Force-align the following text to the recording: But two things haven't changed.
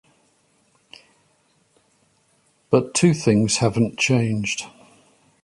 But 2.71 2.95
two 2.95 3.13
things 3.13 3.57
haven't 3.57 3.99
changed. 3.99 4.65